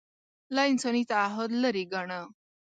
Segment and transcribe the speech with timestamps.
[0.55, 2.21] له انساني تعهد لرې ګاڼه